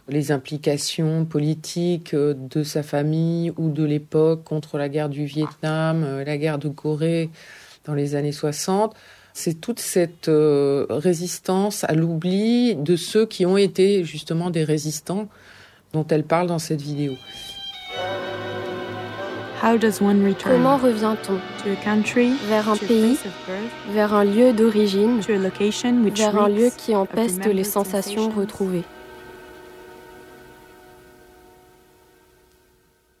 les 0.09 0.31
implications 0.31 1.25
politiques 1.25 2.13
euh, 2.13 2.33
de 2.33 2.63
sa 2.63 2.83
famille 2.83 3.51
ou 3.57 3.69
de 3.69 3.83
l'époque 3.83 4.43
contre 4.43 4.77
la 4.77 4.89
guerre 4.89 5.09
du 5.09 5.25
Vietnam, 5.25 6.23
la 6.25 6.37
guerre 6.37 6.57
de 6.57 6.69
Corée 6.69 7.29
dans 7.85 7.93
les 7.93 8.15
années 8.15 8.31
60. 8.31 8.95
C'est 9.33 9.61
toute 9.61 9.79
cette 9.79 10.29
résistance 10.89 11.85
à 11.85 11.93
l'oubli 11.93 12.75
de 12.75 12.97
ceux 12.97 13.25
qui 13.25 13.45
ont 13.45 13.55
été 13.55 14.03
justement 14.03 14.49
des 14.49 14.65
résistants 14.65 15.29
dont 15.93 16.05
elle 16.09 16.25
parle 16.25 16.47
dans 16.47 16.59
cette 16.59 16.81
vidéo. 16.81 17.13
Comment 19.61 20.77
revient-on 20.77 21.37
vers 22.47 22.69
un 22.69 22.75
pays, 22.75 23.19
vers 23.89 24.13
un 24.15 24.23
lieu 24.23 24.53
d'origine, 24.53 25.19
vers 25.19 26.41
un 26.41 26.49
lieu 26.49 26.69
qui 26.75 26.95
empeste 26.95 27.45
les 27.45 27.63
sensations? 27.63 28.29
retrouvées. 28.31 28.83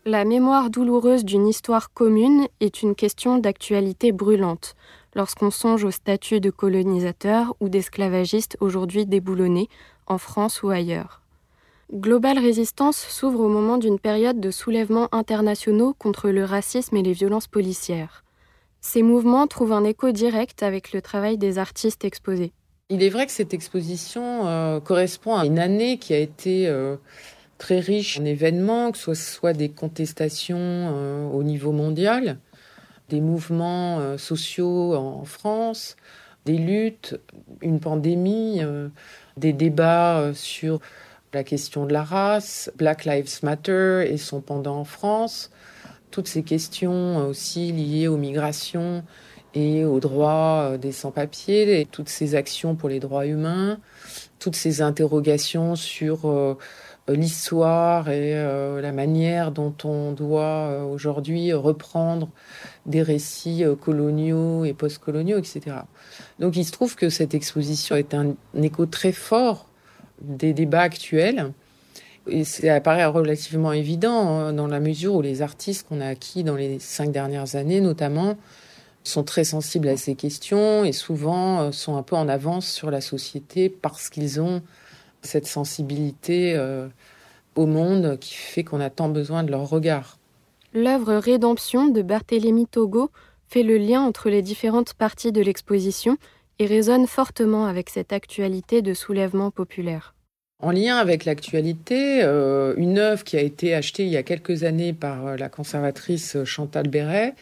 La 0.05 0.25
mémoire 0.25 0.71
douloureuse 0.71 1.23
d'une 1.23 1.47
histoire 1.47 1.93
commune 1.93 2.47
est 2.59 2.81
une 2.81 2.95
question 2.95 3.37
d'actualité 3.37 4.11
brûlante. 4.11 4.73
Lorsqu'on 5.13 5.51
songe 5.51 5.83
au 5.83 5.91
statut 5.91 6.39
de 6.39 6.49
colonisateur 6.49 7.53
ou 7.59 7.69
d'esclavagiste 7.69 8.57
aujourd'hui 8.61 9.05
déboulonné 9.05 9.69
en 10.07 10.17
France 10.17 10.63
ou 10.63 10.69
ailleurs. 10.69 11.20
Global 11.93 12.39
Résistance 12.39 12.95
s'ouvre 12.95 13.41
au 13.41 13.49
moment 13.49 13.77
d'une 13.77 13.99
période 13.99 14.39
de 14.39 14.49
soulèvements 14.49 15.09
internationaux 15.11 15.93
contre 15.93 16.29
le 16.29 16.45
racisme 16.45 16.95
et 16.95 17.03
les 17.03 17.11
violences 17.11 17.47
policières. 17.47 18.23
Ces 18.79 19.03
mouvements 19.03 19.45
trouvent 19.45 19.73
un 19.73 19.83
écho 19.83 20.11
direct 20.11 20.63
avec 20.63 20.93
le 20.93 21.01
travail 21.01 21.37
des 21.37 21.57
artistes 21.57 22.05
exposés. 22.05 22.53
Il 22.89 23.03
est 23.03 23.09
vrai 23.09 23.25
que 23.25 23.33
cette 23.33 23.53
exposition 23.53 24.47
euh, 24.47 24.79
correspond 24.79 25.35
à 25.35 25.45
une 25.45 25.59
année 25.59 25.97
qui 25.97 26.13
a 26.13 26.17
été 26.17 26.65
euh, 26.69 26.95
très 27.57 27.81
riche 27.81 28.17
en 28.17 28.23
événements, 28.23 28.93
que 28.93 28.97
ce 28.97 29.13
soit 29.13 29.53
des 29.53 29.69
contestations 29.69 30.57
euh, 30.59 31.27
au 31.27 31.43
niveau 31.43 31.73
mondial, 31.73 32.37
des 33.09 33.19
mouvements 33.19 34.17
sociaux 34.17 34.95
en 34.95 35.25
France, 35.25 35.97
des 36.45 36.57
luttes, 36.57 37.19
une 37.61 37.81
pandémie, 37.81 38.61
des 39.35 39.51
débats 39.51 40.31
sur 40.33 40.79
la 41.33 41.43
question 41.43 41.85
de 41.85 41.93
la 41.93 42.03
race, 42.03 42.71
Black 42.75 43.05
Lives 43.05 43.39
Matter 43.43 44.05
et 44.07 44.17
son 44.17 44.41
pendant 44.41 44.77
en 44.77 44.83
France, 44.83 45.51
toutes 46.11 46.27
ces 46.27 46.43
questions 46.43 47.25
aussi 47.27 47.71
liées 47.71 48.07
aux 48.07 48.17
migrations 48.17 49.03
et 49.53 49.85
aux 49.85 49.99
droits 49.99 50.71
euh, 50.71 50.77
des 50.77 50.91
sans-papiers, 50.91 51.87
toutes 51.91 52.09
ces 52.09 52.35
actions 52.35 52.75
pour 52.75 52.89
les 52.89 52.99
droits 52.99 53.25
humains, 53.25 53.79
toutes 54.39 54.55
ces 54.55 54.81
interrogations 54.81 55.75
sur 55.75 56.29
euh, 56.29 56.57
l'histoire 57.07 58.09
et 58.09 58.35
euh, 58.35 58.81
la 58.81 58.91
manière 58.91 59.51
dont 59.51 59.73
on 59.83 60.11
doit 60.11 60.85
aujourd'hui 60.85 61.51
reprendre 61.53 62.29
des 62.85 63.01
récits 63.01 63.63
coloniaux 63.81 64.65
et 64.65 64.73
postcoloniaux, 64.73 65.37
etc. 65.37 65.77
Donc 66.39 66.55
il 66.55 66.65
se 66.65 66.71
trouve 66.71 66.95
que 66.95 67.09
cette 67.09 67.33
exposition 67.33 67.95
est 67.95 68.13
un 68.13 68.35
écho 68.61 68.85
très 68.85 69.11
fort 69.11 69.70
des 70.21 70.53
débats 70.53 70.81
actuels. 70.81 71.51
Et 72.27 72.43
ça 72.43 72.75
apparaît 72.75 73.05
relativement 73.05 73.73
évident 73.73 74.39
hein, 74.39 74.53
dans 74.53 74.67
la 74.67 74.79
mesure 74.79 75.15
où 75.15 75.21
les 75.21 75.41
artistes 75.41 75.87
qu'on 75.87 76.01
a 76.01 76.07
acquis 76.07 76.43
dans 76.43 76.55
les 76.55 76.79
cinq 76.79 77.11
dernières 77.11 77.55
années, 77.55 77.81
notamment, 77.81 78.37
sont 79.03 79.23
très 79.23 79.43
sensibles 79.43 79.87
à 79.87 79.97
ces 79.97 80.15
questions 80.15 80.85
et 80.85 80.91
souvent 80.91 81.61
euh, 81.61 81.71
sont 81.71 81.95
un 81.97 82.03
peu 82.03 82.15
en 82.15 82.29
avance 82.29 82.67
sur 82.67 82.91
la 82.91 83.01
société 83.01 83.69
parce 83.69 84.09
qu'ils 84.09 84.39
ont 84.39 84.61
cette 85.23 85.47
sensibilité 85.47 86.53
euh, 86.55 86.87
au 87.55 87.65
monde 87.65 88.17
qui 88.19 88.35
fait 88.35 88.63
qu'on 88.63 88.79
a 88.79 88.89
tant 88.89 89.09
besoin 89.09 89.43
de 89.43 89.51
leur 89.51 89.67
regard. 89.67 90.17
L'œuvre 90.73 91.15
Rédemption 91.15 91.87
de 91.87 92.01
Barthélemy 92.01 92.67
Togo 92.67 93.09
fait 93.47 93.63
le 93.63 93.77
lien 93.77 94.01
entre 94.01 94.29
les 94.29 94.41
différentes 94.41 94.93
parties 94.93 95.31
de 95.31 95.41
l'exposition 95.41 96.17
et 96.61 96.67
résonne 96.67 97.07
fortement 97.07 97.65
avec 97.65 97.89
cette 97.89 98.13
actualité 98.13 98.83
de 98.83 98.93
soulèvement 98.93 99.49
populaire. 99.49 100.13
En 100.59 100.69
lien 100.69 100.97
avec 100.97 101.25
l'actualité, 101.25 102.21
euh, 102.21 102.75
une 102.77 102.99
œuvre 102.99 103.23
qui 103.23 103.35
a 103.35 103.41
été 103.41 103.73
achetée 103.73 104.03
il 104.03 104.09
y 104.09 104.17
a 104.17 104.21
quelques 104.21 104.63
années 104.63 104.93
par 104.93 105.25
euh, 105.25 105.37
la 105.37 105.49
conservatrice 105.49 106.37
Chantal 106.43 106.87
Béret, 106.87 107.33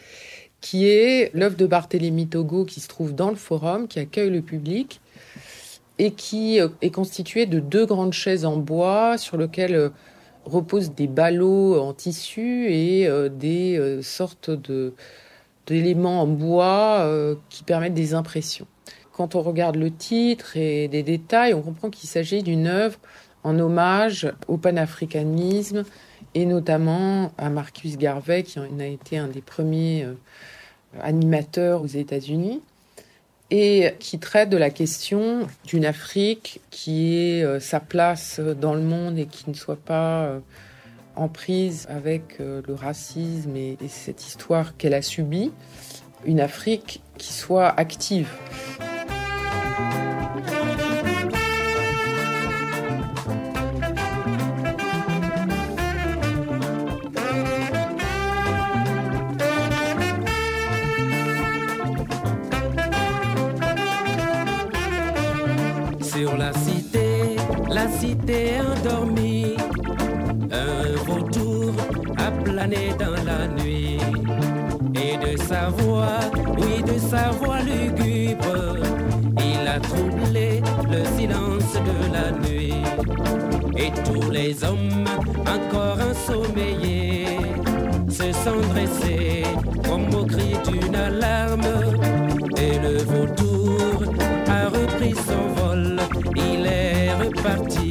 qui 0.62 0.88
est 0.88 1.30
l'œuvre 1.34 1.56
de 1.56 1.66
Barthélemy 1.66 2.28
Togo 2.28 2.64
qui 2.64 2.80
se 2.80 2.88
trouve 2.88 3.14
dans 3.14 3.28
le 3.28 3.36
forum, 3.36 3.88
qui 3.88 3.98
accueille 3.98 4.30
le 4.30 4.40
public 4.40 5.02
et 5.98 6.12
qui 6.12 6.58
euh, 6.58 6.68
est 6.80 6.90
constituée 6.90 7.44
de 7.44 7.60
deux 7.60 7.84
grandes 7.84 8.14
chaises 8.14 8.46
en 8.46 8.56
bois 8.56 9.18
sur 9.18 9.36
lesquelles 9.36 9.90
reposent 10.46 10.94
des 10.94 11.08
ballots 11.08 11.78
en 11.78 11.92
tissu 11.92 12.72
et 12.72 13.06
des 13.30 14.00
sortes 14.00 14.50
d'éléments 15.66 16.22
en 16.22 16.26
bois 16.26 17.06
qui 17.50 17.62
permettent 17.62 17.92
des 17.92 18.14
impressions 18.14 18.66
quand 19.20 19.34
on 19.34 19.42
regarde 19.42 19.76
le 19.76 19.90
titre 19.90 20.56
et 20.56 20.88
des 20.88 21.02
détails, 21.02 21.52
on 21.52 21.60
comprend 21.60 21.90
qu'il 21.90 22.08
s'agit 22.08 22.42
d'une 22.42 22.66
œuvre 22.66 22.98
en 23.44 23.58
hommage 23.58 24.32
au 24.48 24.56
panafricanisme 24.56 25.84
et 26.34 26.46
notamment 26.46 27.30
à 27.36 27.50
Marcus 27.50 27.98
Garvey, 27.98 28.44
qui 28.44 28.58
en 28.58 28.80
a 28.80 28.86
été 28.86 29.18
un 29.18 29.28
des 29.28 29.42
premiers 29.42 30.04
euh, 30.04 30.14
animateurs 31.02 31.82
aux 31.82 31.86
États-Unis 31.86 32.62
et 33.50 33.92
qui 33.98 34.18
traite 34.18 34.48
de 34.48 34.56
la 34.56 34.70
question 34.70 35.46
d'une 35.66 35.84
Afrique 35.84 36.62
qui 36.70 37.18
ait 37.18 37.44
euh, 37.44 37.60
sa 37.60 37.78
place 37.78 38.40
dans 38.40 38.72
le 38.72 38.80
monde 38.80 39.18
et 39.18 39.26
qui 39.26 39.50
ne 39.50 39.54
soit 39.54 39.76
pas 39.76 40.22
euh, 40.22 40.38
en 41.14 41.28
prise 41.28 41.86
avec 41.90 42.38
le 42.38 42.72
racisme 42.72 43.54
et 43.54 43.76
cette 43.88 44.26
histoire 44.26 44.78
qu'elle 44.78 44.94
a 44.94 45.02
subie, 45.02 45.50
une 46.24 46.40
Afrique 46.40 47.02
qui 47.18 47.34
soit 47.34 47.68
active. 47.68 48.30
Était 68.04 68.58
endormi. 68.60 69.56
Un 70.50 70.96
vautour 71.06 71.72
a 72.18 72.30
plané 72.30 72.94
dans 72.98 73.18
la 73.24 73.46
nuit. 73.62 73.98
Et 74.94 75.16
de 75.16 75.36
sa 75.36 75.68
voix, 75.68 76.20
oui, 76.58 76.82
de 76.82 76.98
sa 76.98 77.30
voix 77.30 77.60
lugubre, 77.60 78.76
il 79.38 79.68
a 79.68 79.78
troublé 79.80 80.62
le 80.90 81.04
silence 81.16 81.72
de 81.88 81.98
la 82.16 82.30
nuit. 82.48 82.82
Et 83.76 83.90
tous 84.04 84.30
les 84.30 84.62
hommes, 84.64 85.04
encore 85.56 85.98
ensommeillés, 86.10 87.38
se 88.08 88.32
sont 88.32 88.60
dressés 88.72 89.44
comme 89.84 90.12
au 90.14 90.24
cri 90.24 90.52
d'une 90.68 90.94
alarme. 90.94 91.68
Et 92.56 92.78
le 92.78 92.98
vautour 92.98 94.04
a 94.48 94.68
repris 94.68 95.14
son 95.14 95.44
vol, 95.62 95.96
il 96.36 96.66
est 96.66 97.14
reparti, 97.14 97.89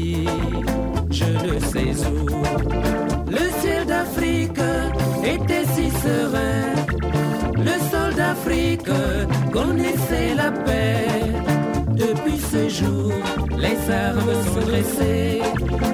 Depuis 11.95 12.37
ce 12.37 12.69
jour, 12.69 13.11
les 13.57 13.91
armes 13.91 14.33
sont 14.53 14.61
dressées. 14.61 15.41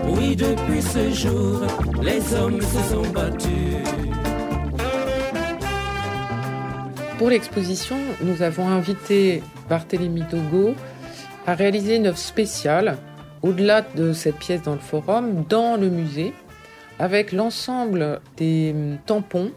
Oui, 0.08 0.36
depuis 0.36 0.82
ce 0.82 1.12
jour, 1.12 1.62
les 2.02 2.34
hommes 2.34 2.62
se 2.62 2.94
sont 2.94 3.10
battus. 3.12 3.84
Pour 7.18 7.30
l'exposition, 7.30 7.98
nous 8.22 8.42
avons 8.42 8.68
invité 8.68 9.42
Barthélemy 9.70 10.24
Togo 10.30 10.76
à 11.48 11.56
réaliser 11.56 11.96
une 11.96 12.08
œuvre 12.08 12.18
spéciale, 12.18 12.98
au-delà 13.42 13.82
de 13.82 14.14
cette 14.14 14.38
pièce 14.38 14.62
dans 14.62 14.74
le 14.74 14.80
forum, 14.80 15.44
dans 15.50 15.78
le 15.78 15.90
musée, 15.90 16.34
avec 17.00 17.32
l'ensemble 17.32 18.22
des 18.38 18.76
tampons 19.06 19.52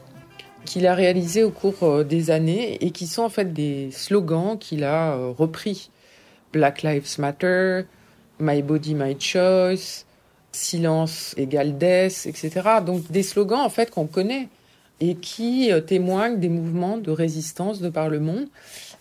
qu'il 0.69 0.87
a 0.87 0.95
réalisés 0.95 1.43
au 1.43 1.51
cours 1.51 1.83
euh, 1.83 2.05
des 2.05 2.31
années 2.31 2.77
et 2.85 2.91
qui 2.91 3.07
sont 3.07 3.23
en 3.23 3.31
fait 3.31 3.53
des 3.55 3.91
slogans 3.91 4.59
qu'il 4.59 4.85
a 4.85 5.15
euh, 5.15 5.33
repris. 5.37 5.91
Black 6.53 6.83
Lives 6.83 7.19
Matter, 7.19 7.83
My 8.39 8.63
Body, 8.63 8.95
My 8.95 9.19
Choice, 9.19 10.05
Silence 10.53 11.35
égale 11.37 11.77
Death, 11.77 12.27
etc. 12.27 12.51
Donc 12.85 13.11
des 13.11 13.23
slogans 13.23 13.61
en 13.61 13.71
fait 13.71 13.91
qu'on 13.91 14.07
connaît 14.07 14.49
et 15.01 15.15
qui 15.15 15.73
euh, 15.73 15.81
témoignent 15.81 16.39
des 16.39 16.49
mouvements 16.51 16.99
de 16.99 17.11
résistance 17.11 17.81
de 17.81 17.89
par 17.89 18.11
le 18.11 18.21
monde. 18.21 18.47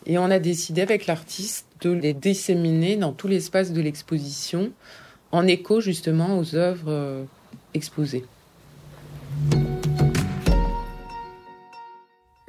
Et 0.06 0.18
on 0.18 0.26
a 0.32 0.40
décidé 0.40 0.82
avec 0.82 1.06
l'artiste 1.06 1.66
de 1.82 1.92
les 1.92 2.14
disséminer 2.14 2.96
dans 2.96 3.12
tout 3.12 3.28
l'espace 3.28 3.74
de 3.74 3.82
l'exposition 3.82 4.72
en 5.32 5.46
écho 5.46 5.82
justement 5.82 6.38
aux 6.38 6.56
œuvres 6.56 7.26
exposées. 7.74 8.24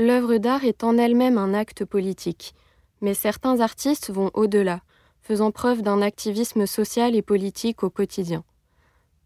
L'œuvre 0.01 0.37
d'art 0.37 0.65
est 0.65 0.85
en 0.85 0.97
elle-même 0.97 1.39
un 1.39 1.55
acte 1.55 1.85
politique, 1.85 2.55
mais 3.01 3.15
certains 3.15 3.59
artistes 3.59 4.11
vont 4.13 4.31
au-delà, 4.33 4.81
faisant 5.23 5.51
preuve 5.51 5.83
d'un 5.83 6.03
activisme 6.03 6.67
social 6.67 7.17
et 7.17 7.23
politique 7.23 7.83
au 7.83 7.91
quotidien. 7.91 8.45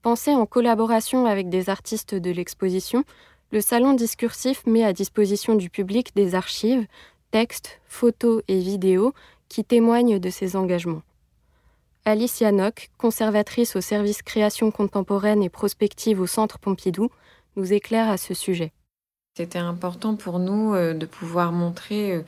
Pensé 0.00 0.34
en 0.34 0.46
collaboration 0.46 1.26
avec 1.26 1.50
des 1.50 1.68
artistes 1.68 2.14
de 2.14 2.30
l'exposition, 2.30 3.04
le 3.50 3.60
salon 3.60 3.92
discursif 3.92 4.64
met 4.64 4.82
à 4.82 4.94
disposition 4.94 5.56
du 5.56 5.68
public 5.68 6.16
des 6.16 6.34
archives, 6.34 6.86
textes, 7.32 7.82
photos 7.86 8.42
et 8.48 8.58
vidéos 8.58 9.12
qui 9.50 9.64
témoignent 9.64 10.18
de 10.18 10.30
ses 10.30 10.56
engagements. 10.56 11.02
Alicia 12.06 12.50
Nock, 12.50 12.88
conservatrice 12.96 13.76
au 13.76 13.82
service 13.82 14.22
création 14.22 14.70
contemporaine 14.70 15.42
et 15.42 15.50
prospective 15.50 16.18
au 16.18 16.26
Centre 16.26 16.58
Pompidou, 16.58 17.10
nous 17.56 17.74
éclaire 17.74 18.08
à 18.08 18.16
ce 18.16 18.32
sujet. 18.32 18.72
C'était 19.34 19.58
important 19.58 20.14
pour 20.14 20.38
nous 20.38 20.74
euh, 20.74 20.92
de 20.92 21.06
pouvoir 21.06 21.52
montrer 21.52 22.16
euh, 22.16 22.22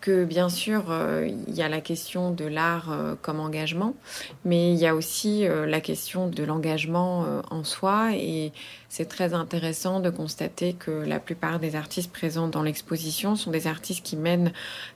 que 0.00 0.24
bien 0.24 0.48
sûr, 0.48 0.92
euh, 0.92 1.28
il 1.48 1.52
y 1.52 1.62
a 1.62 1.68
la 1.68 1.80
question 1.80 2.30
de 2.30 2.44
l'art 2.44 3.16
comme 3.20 3.40
engagement, 3.40 3.96
mais 4.44 4.72
il 4.72 4.78
y 4.78 4.86
a 4.86 4.94
aussi 4.94 5.44
la 5.48 5.80
question 5.80 6.28
de 6.28 6.44
l'engagement 6.44 7.42
en 7.50 7.64
soi. 7.64 8.12
Et 8.14 8.52
c'est 8.88 9.06
très 9.06 9.34
intéressant 9.34 9.98
de 9.98 10.10
constater 10.10 10.74
que 10.74 10.92
la 10.92 11.18
plupart 11.18 11.58
des 11.58 11.74
artistes 11.74 12.12
présents 12.12 12.46
dans 12.46 12.62
l'exposition 12.62 13.34
sont 13.34 13.50
des 13.50 13.66
artistes 13.66 14.06
qui 14.06 14.16
mènent 14.16 14.52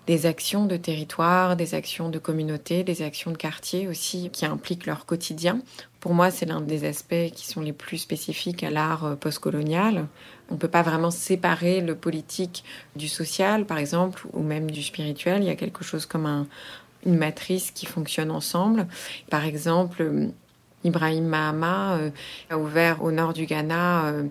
des 0.07 0.27
actions 0.27 0.67
de 0.67 0.77
territoire, 0.77 1.57
des 1.57 1.75
actions 1.75 2.11
de 2.11 2.21
communauté, 2.21 2.85
des 2.85 3.03
actions 3.03 3.33
de 3.33 3.37
quartier 3.37 3.89
aussi, 3.89 4.31
qui 4.31 4.47
impliquent 4.47 4.87
leur 4.87 5.07
quotidien. 5.07 5.61
Pour 5.99 6.15
moi, 6.15 6.31
c'est 6.31 6.47
l'un 6.47 6.61
des 6.61 6.85
aspects 6.85 7.31
qui 7.35 7.49
sont 7.49 7.61
les 7.61 7.73
plus 7.73 7.99
spécifiques 7.99 8.63
à 8.63 8.71
l'art 8.71 9.17
postcolonial 9.19 10.07
on 10.51 10.55
ne 10.55 10.59
peut 10.59 10.69
pas 10.69 10.83
vraiment 10.83 11.11
séparer 11.11 11.81
le 11.81 11.95
politique 11.95 12.65
du 12.97 13.09
social, 13.09 13.65
par 13.65 13.79
exemple, 13.79 14.27
ou 14.33 14.43
même 14.43 14.71
du 14.71 14.83
spirituel. 14.83 15.43
Il 15.43 15.47
y 15.47 15.51
a 15.51 15.57
quelque 15.57 15.85
chose 15.85 16.07
comme 16.07 16.47
une 17.07 17.17
matrice 17.17 17.71
qui 17.71 17.87
fonctionne 17.87 18.31
ensemble. 18.31 18.87
Par 19.31 19.45
exemple, 19.45 20.31
Ibrahim 20.85 21.27
Mahama 21.27 21.99
euh, 21.99 22.11
a 22.49 22.59
ouvert 22.59 23.03
au 23.03 23.11
nord 23.11 23.33
du 23.33 23.45
Ghana, 23.45 24.07
euh, 24.07 24.25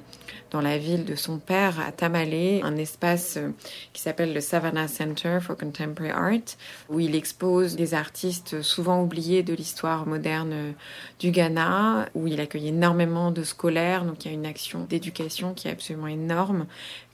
dans 0.51 0.61
la 0.61 0.79
ville 0.79 1.05
de 1.05 1.15
son 1.15 1.37
père, 1.37 1.79
à 1.79 1.91
Tamale, 1.91 2.61
un 2.63 2.75
espace 2.75 3.37
euh, 3.37 3.51
qui 3.93 4.01
s'appelle 4.01 4.33
le 4.33 4.41
Savannah 4.41 4.87
Center 4.87 5.37
for 5.41 5.55
Contemporary 5.55 6.11
Art, 6.11 6.57
où 6.89 6.99
il 6.99 7.15
expose 7.15 7.75
des 7.75 7.93
artistes 7.93 8.63
souvent 8.63 9.03
oubliés 9.03 9.43
de 9.43 9.53
l'histoire 9.53 10.07
moderne 10.07 10.73
du 11.19 11.29
Ghana, 11.29 12.09
où 12.15 12.27
il 12.27 12.41
accueille 12.41 12.69
énormément 12.69 13.31
de 13.31 13.43
scolaires, 13.43 14.03
donc 14.03 14.25
il 14.25 14.29
y 14.29 14.31
a 14.31 14.33
une 14.33 14.47
action 14.47 14.85
d'éducation 14.89 15.53
qui 15.53 15.67
est 15.67 15.71
absolument 15.71 16.07
énorme, 16.07 16.65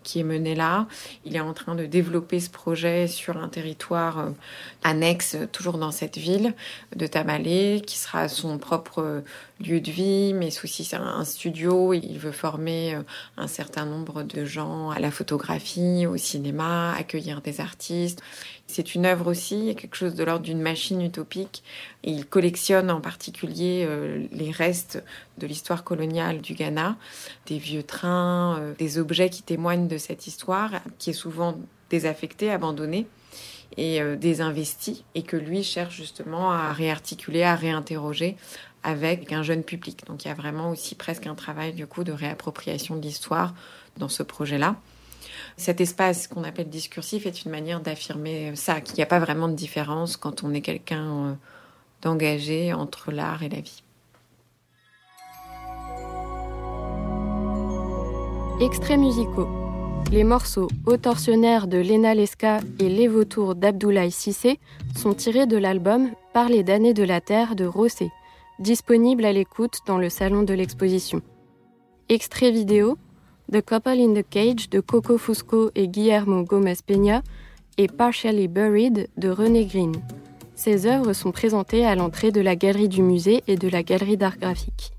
qui 0.05 0.19
est 0.19 0.23
mené 0.23 0.55
là. 0.55 0.87
Il 1.25 1.35
est 1.35 1.41
en 1.41 1.53
train 1.53 1.75
de 1.75 1.85
développer 1.85 2.39
ce 2.39 2.49
projet 2.49 3.07
sur 3.07 3.35
un 3.35 3.49
territoire 3.49 4.19
euh, 4.19 4.29
annexe, 4.83 5.35
toujours 5.51 5.77
dans 5.77 5.91
cette 5.91 6.17
ville 6.17 6.53
de 6.95 7.07
Tamale, 7.07 7.81
qui 7.85 7.97
sera 7.97 8.29
son 8.29 8.57
propre 8.57 9.01
euh, 9.01 9.21
lieu 9.59 9.81
de 9.81 9.91
vie, 9.91 10.33
mais 10.33 10.47
aussi 10.63 10.87
un 10.93 11.25
studio. 11.25 11.93
Il 11.93 12.19
veut 12.19 12.31
former 12.31 12.95
euh, 12.95 13.01
un 13.35 13.47
certain 13.47 13.85
nombre 13.85 14.23
de 14.23 14.45
gens 14.45 14.91
à 14.91 14.99
la 14.99 15.11
photographie, 15.11 16.05
au 16.05 16.15
cinéma, 16.15 16.93
accueillir 16.93 17.41
des 17.41 17.59
artistes. 17.59 18.21
C'est 18.67 18.95
une 18.95 19.05
œuvre 19.05 19.29
aussi, 19.29 19.75
quelque 19.75 19.95
chose 19.95 20.15
de 20.15 20.23
l'ordre 20.23 20.43
d'une 20.43 20.61
machine 20.61 21.01
utopique. 21.01 21.63
Il 22.03 22.25
collectionne 22.25 22.89
en 22.89 22.99
particulier 22.99 23.85
euh, 23.87 24.25
les 24.31 24.51
restes 24.51 25.03
de 25.37 25.45
l'histoire 25.45 25.83
coloniale 25.83 26.41
du 26.41 26.55
Ghana, 26.55 26.97
des 27.45 27.59
vieux 27.59 27.83
trains, 27.83 28.57
euh, 28.59 28.73
des 28.77 28.97
objets 28.97 29.29
qui 29.29 29.43
témoignent 29.43 29.87
de 29.87 29.97
cette 29.97 30.27
histoire, 30.27 30.71
qui 30.97 31.11
est 31.11 31.13
souvent 31.13 31.57
désaffectée, 31.89 32.49
abandonnée 32.49 33.07
et 33.77 34.01
euh, 34.01 34.15
désinvestie, 34.15 35.05
et 35.13 35.21
que 35.21 35.37
lui 35.37 35.63
cherche 35.63 35.95
justement 35.95 36.51
à 36.51 36.73
réarticuler, 36.73 37.43
à 37.43 37.55
réinterroger 37.55 38.35
avec 38.81 39.31
un 39.31 39.43
jeune 39.43 39.63
public. 39.63 40.05
Donc 40.07 40.25
il 40.25 40.27
y 40.27 40.31
a 40.31 40.35
vraiment 40.35 40.69
aussi 40.69 40.95
presque 40.95 41.27
un 41.27 41.35
travail 41.35 41.73
du 41.73 41.87
coup 41.87 42.03
de 42.03 42.11
réappropriation 42.11 42.95
de 42.95 43.01
l'histoire 43.01 43.53
dans 43.97 44.09
ce 44.09 44.23
projet-là. 44.23 44.75
Cet 45.57 45.81
espace 45.81 46.27
qu'on 46.27 46.43
appelle 46.43 46.69
discursif 46.69 47.25
est 47.25 47.43
une 47.43 47.51
manière 47.51 47.81
d'affirmer 47.81 48.55
ça, 48.55 48.81
qu'il 48.81 48.95
n'y 48.95 49.03
a 49.03 49.07
pas 49.07 49.19
vraiment 49.19 49.47
de 49.47 49.55
différence 49.55 50.17
quand 50.17 50.43
on 50.43 50.53
est 50.53 50.61
quelqu'un 50.61 51.05
euh, 51.05 51.33
d'engagé 52.01 52.73
entre 52.73 53.11
l'art 53.11 53.43
et 53.43 53.49
la 53.49 53.61
vie. 53.61 53.83
Extraits 58.61 58.99
musicaux. 58.99 59.49
Les 60.11 60.23
morceaux 60.23 60.69
Au 60.85 60.97
tortionnaire 60.97 61.67
de 61.67 61.77
Lena 61.77 62.13
Leska 62.13 62.59
et 62.79 62.87
Les 62.87 63.07
vautours 63.07 63.55
d'Abdoulaye 63.55 64.11
Sissé 64.11 64.59
sont 64.95 65.13
tirés 65.13 65.47
de 65.47 65.57
l'album 65.57 66.11
Parler 66.31 66.63
d'années 66.63 66.93
de 66.93 67.03
la 67.03 67.21
Terre 67.21 67.55
de 67.55 67.65
Rossé, 67.65 68.11
disponible 68.59 69.25
à 69.25 69.33
l'écoute 69.33 69.79
dans 69.87 69.97
le 69.97 70.09
salon 70.09 70.43
de 70.43 70.53
l'exposition. 70.53 71.21
Extrait 72.07 72.51
vidéo 72.51 72.97
The 73.51 73.61
Couple 73.61 73.99
in 73.99 74.13
the 74.13 74.25
Cage 74.27 74.69
de 74.69 74.79
Coco 74.79 75.17
Fusco 75.17 75.69
et 75.75 75.87
Guillermo 75.87 76.43
Gomez 76.43 76.77
Peña 76.87 77.21
et 77.77 77.87
Partially 77.87 78.47
Buried 78.47 79.09
de 79.17 79.29
René 79.29 79.65
Green. 79.65 79.93
Ces 80.55 80.87
œuvres 80.87 81.13
sont 81.13 81.31
présentées 81.31 81.85
à 81.85 81.95
l'entrée 81.95 82.31
de 82.31 82.41
la 82.41 82.55
galerie 82.55 82.89
du 82.89 83.01
musée 83.01 83.43
et 83.47 83.57
de 83.57 83.67
la 83.67 83.83
galerie 83.83 84.17
d'art 84.17 84.37
graphique. 84.37 84.93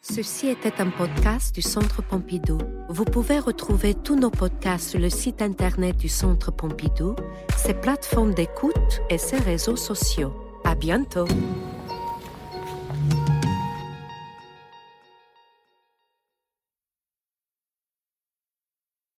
Ceci 0.00 0.46
était 0.46 0.80
un 0.80 0.90
podcast 0.90 1.52
du 1.52 1.62
Centre 1.62 2.00
Pompidou. 2.00 2.58
Vous 2.88 3.04
pouvez 3.04 3.40
retrouver 3.40 3.92
tous 3.94 4.14
nos 4.14 4.30
podcasts 4.30 4.90
sur 4.90 5.00
le 5.00 5.10
site 5.10 5.42
internet 5.42 5.96
du 5.96 6.08
Centre 6.08 6.52
Pompidou, 6.52 7.16
ses 7.56 7.74
plateformes 7.74 8.32
d'écoute 8.32 9.02
et 9.10 9.18
ses 9.18 9.38
réseaux 9.38 9.76
sociaux. 9.76 10.32
À 10.64 10.76
bientôt! 10.76 11.26